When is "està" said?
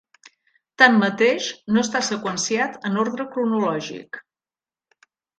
1.87-2.01